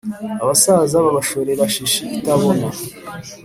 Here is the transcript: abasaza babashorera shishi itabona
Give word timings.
abasaza 0.43 0.95
babashorera 1.05 1.63
shishi 1.73 2.03
itabona 2.17 2.67